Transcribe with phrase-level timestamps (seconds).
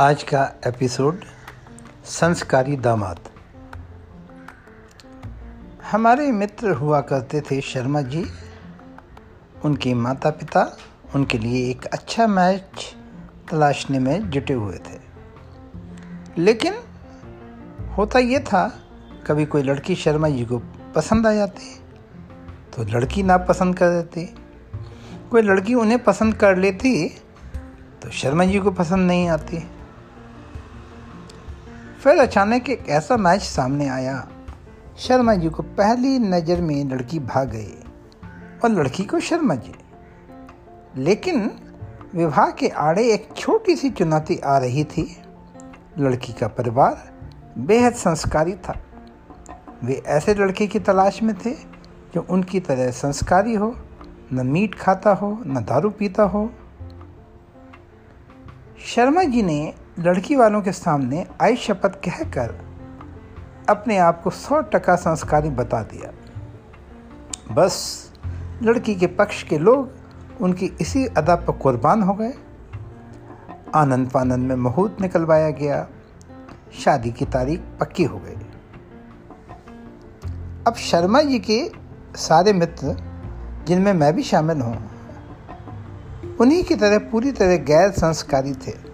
[0.00, 1.24] आज का एपिसोड
[2.04, 3.18] संस्कारी दामाद।
[5.90, 8.24] हमारे मित्र हुआ करते थे शर्मा जी।
[9.64, 10.76] उनके माता पिता
[11.14, 12.94] उनके लिए एक अच्छा मैच
[13.50, 14.98] तलाशने में जुटे हुए थे।
[16.38, 16.74] लेकिन
[17.98, 18.66] होता ये था,
[19.26, 20.58] कभी कोई लड़की शर्मा जी को
[20.94, 21.80] पसंद आ जाती
[22.72, 24.26] तो लड़की ना पसंद कर देती।
[25.30, 27.08] कोई लड़की उन्हें पसंद कर लेती
[28.02, 29.68] तो शर्मा जी को पसंद नहीं आती।
[32.04, 34.28] फिर अचानक एक ऐसा मैच सामने आया।
[34.98, 37.84] शर्मा जी को पहली नज़र में लड़की भाग गई
[38.64, 39.72] और लड़की को शर्मा जी।
[40.96, 41.50] लेकिन
[42.14, 45.16] विवाह के आड़े एक छोटी सी चुनौती आ रही थी।
[45.98, 47.12] लड़की का परिवार
[47.58, 48.78] बेहद संस्कारी था।
[49.84, 51.54] वे ऐसे लड़के की तलाश में थे
[52.14, 53.76] जो उनकी तरह संस्कारी हो,
[54.32, 56.50] न मीट खाता हो, न दारू पीता हो।
[58.86, 62.54] शर्मा जी ने लड़की वालों के सामने आई शपथ कहकर
[63.68, 66.10] अपने आप को सौ टका संस्कारी बता दिया।
[67.54, 67.76] बस,
[68.62, 69.90] लड़की के पक्ष के लोग
[70.40, 72.32] उनकी इसी अदा पर कुर्बान हो गए।
[73.74, 75.86] आनंद पानंद में महूत निकलवाया गया।
[76.78, 78.46] शादी की तारीख पक्की हो गई।
[80.66, 81.70] अब शर्मा जी के
[82.16, 82.96] सारे मित्र,
[83.66, 84.90] जिनमें मैं भी शामिल हूँ,
[86.40, 88.93] उन्हीं की तरह पूरी तरह गैर संस्कारी थे।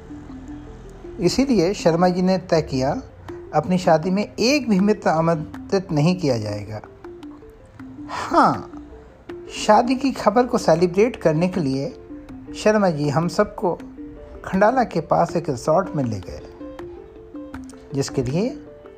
[1.21, 2.91] इसीलिए शर्मा जी ने तय किया,
[3.55, 6.81] अपनी शादी में एक भी मित्र आमंत्रित नहीं किया जाएगा।
[8.11, 8.71] हाँ
[9.57, 11.89] शादी की खबर को सेलिब्रेट करने के लिए
[12.57, 13.75] शर्मा जी हम सबको
[14.45, 16.41] खंडाला के पास एक रिसोर्ट में ले गए,
[17.95, 18.49] जिसके लिए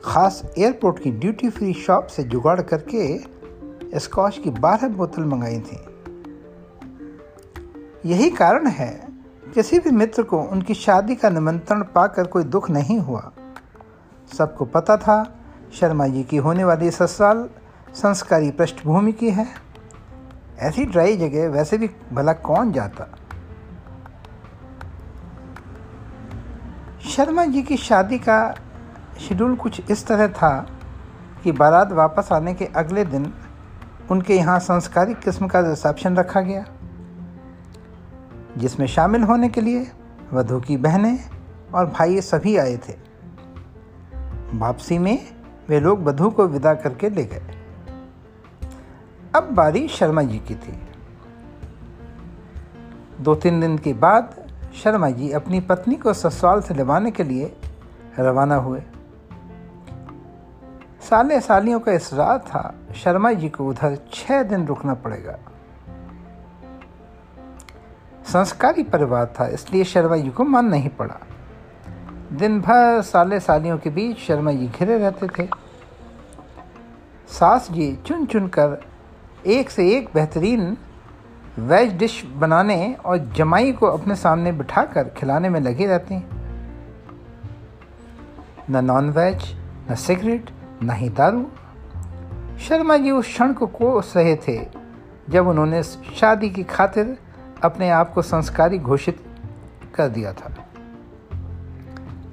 [0.05, 5.79] ख़ास एयरपोर्ट की ड्यूटी फ्री शॉप से जुगाड़ करके स्कॉच की बारह बोतल मंगाई थी।
[8.05, 9.12] यही कारण है
[9.55, 13.33] किसी भी मित्र को उनकी शादी का निमंत्रण पाकर कोई दुख नहीं हुआ।
[14.39, 15.37] सबको पता था,
[15.73, 17.49] शर्मा जी की होने वाली ससुराल
[17.95, 19.47] संस्कारी पृष्ठभूमि की है।
[20.59, 23.09] ऐसी ड्राई जगह वैसे भी भला कौन जाता?
[27.09, 28.55] शर्मा जी की शादी का
[29.21, 30.67] शेड्यूल कुछ इस तरह था
[31.45, 33.35] कि बारात वापस आने के अगले दिन
[34.11, 36.65] उनके यहाँ संस्कारी किस्म का रिसेप्शन रखा गया।
[38.59, 39.93] जिसमें शामिल होने के लिए
[40.33, 41.19] वधु की बहनें
[41.75, 42.95] और भाई सभी आए थे।
[44.55, 45.29] वापसी में
[45.69, 47.43] वे लोग वधु को विदा करके ले गए।
[49.35, 50.81] अब बारी शर्मा जी की थी।
[53.21, 54.35] दो तीन दिन के बाद
[54.75, 57.57] शर्मा जी अपनी पत्नी को ससुराल से लिवाने के लिए
[58.19, 58.83] रवाना हुए।
[61.11, 65.39] साले सालियों का इसरार था, शर्मा जी को उधर छः दिन रुकना पड़ेगा।
[68.33, 71.19] संस्कारी परिवार था, इसलिए शर्मा जी को मन नहीं पड़ा।
[72.33, 75.49] दिन भर साले सालियों के बीच शर्मा जी घिरे रहते थे।
[77.31, 78.81] सास जी चुन चुन कर
[79.47, 80.77] एक से एक बेहतरीन
[81.59, 86.17] वेज डिश बनाने और जमाई को अपने सामने बिठाकर खिलाने में लगी रहती।
[88.71, 89.45] न नॉन वेज
[89.91, 90.51] न सिगरेट
[90.83, 91.45] न ही दारू।
[92.59, 94.59] शर्मा जी उस क्षण को कोस रहे थे,
[95.31, 97.17] जब उन्होंने शादी की खातिर
[97.65, 99.25] अपने आप को संस्कारी घोषित
[99.95, 100.55] कर दिया था।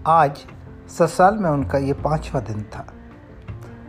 [0.07, 0.45] आज
[0.87, 2.93] ससुराल में उनका ये पांचवा दिन था।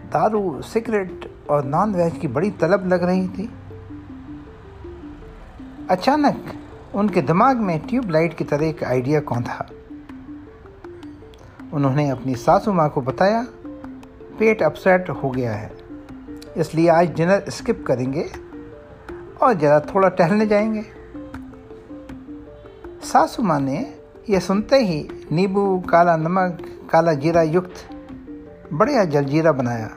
[0.06, 3.50] दारू, सिगरेट और नॉन वेज की बड़ी तलब लग रही थी।
[5.90, 6.44] अचानक,
[6.94, 9.70] उनके दिमाग में ट्यूबलाइट की तरह एक आइडिया कौन था
[11.72, 13.46] उन्होंने अपनी सासू माँ को बताया,
[14.38, 15.72] पेट अपसेट हो गया है।
[16.56, 18.30] इसलिए आज डिनर स्किप करेंगे
[19.42, 20.99] और ज़रा थोड़ा टहलने जाएँगे।
[23.02, 23.78] सासू माँ ने
[24.28, 25.00] यह सुनते ही
[25.32, 26.58] नींबू काला नमक
[26.90, 27.88] काला जीरा युक्त
[28.72, 29.88] बढ़िया जलजीरा बनाया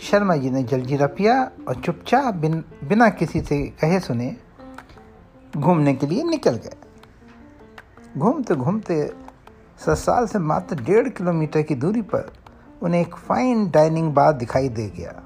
[0.00, 1.34] शर्मा जी ने जलजीरा पिया
[1.68, 4.36] और चुपचाप बिन बिना किसी से कहे सुने
[5.56, 6.76] घूमने के लिए निकल गए
[8.18, 8.96] घूमते घूमते
[9.86, 12.32] ससुराल से मात्र डेढ़ किलोमीटर की दूरी पर
[12.82, 15.22] उन्हें एक फाइन डाइनिंग बार दिखाई दे गया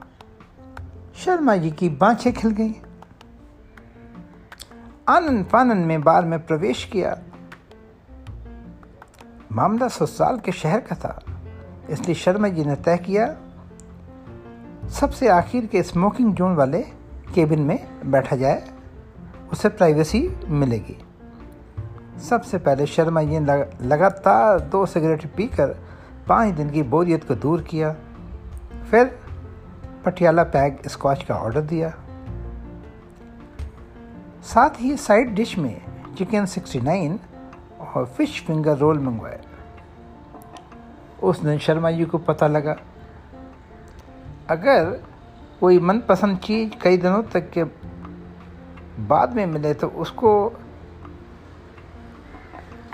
[1.16, 2.74] शर्मा जी की बाँछें खिल गईं
[5.08, 7.18] आनंद फानंद में बार में प्रवेश किया।
[9.52, 11.22] मामला ससुराल के शहर का था।
[11.90, 13.36] इसलिए शर्मा जी ने तय किया,
[14.88, 16.82] सबसे आखिर के स्मोकिंग जोन वाले
[17.34, 18.68] केबिन में बैठा जाए,
[19.52, 20.98] उसे प्राइवेसी मिलेगी।
[22.20, 25.76] सबसे पहले शर्मा जी ने लगातार दो सिगरेट पीकर
[26.28, 27.94] पाँच दिन की बोरियत को दूर किया।
[28.90, 29.04] फिर
[30.04, 31.92] पटियाला पैग स्कॉच का ऑर्डर दिया।
[34.48, 35.80] साथ ही साइड डिश में
[36.18, 37.18] चिकन 69
[37.80, 39.40] और फ़िश फिंगर रोल मंगवाए
[41.22, 42.76] उस दिन शर्मा जी को पता लगा,
[44.50, 45.04] अगर
[45.60, 47.64] कोई मनपसंद चीज़ कई दिनों तक के
[49.00, 50.52] बाद में मिले तो उसको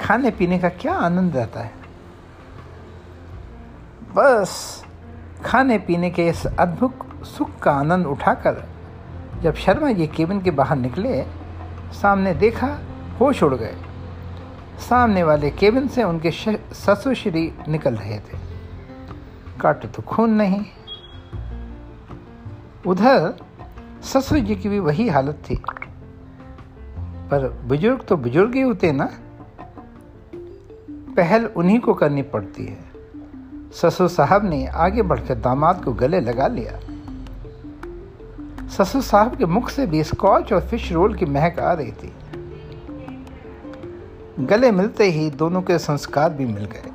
[0.00, 1.72] खाने पीने का क्या आनंद रहता है?
[4.14, 4.84] बस
[5.44, 8.68] खाने पीने के इस अद्भुत सुख का आनंद उठाकर
[9.42, 11.43] जब शर्मा जी केबिन के बाहर निकले
[12.02, 12.78] सामने देखा,
[13.20, 13.76] होश उड़ गए।
[14.78, 16.30] सामने वाले केबिन से उनके
[16.72, 18.38] ससुर श्री निकल रहे थे।
[19.60, 20.64] काट तो खून नहीं।
[22.86, 23.34] उधर
[24.02, 25.62] ससुर जी की भी वही हालत थी।
[27.30, 29.10] पर बुज़ुर्ग तो बुज़ुर्ग ही होते ना।
[31.16, 32.84] पहल उन्हीं को करनी पड़ती है।
[33.72, 36.83] ससुर साहब ने आगे बढ़कर दामाद को गले लगा लिया।
[38.78, 42.12] ससुर साहब के मुख से भी स्कॉच और फ़िश रोल की महक आ रही थी।
[44.40, 46.90] गले मिलते ही दोनों के संस्कार भी मिल गए।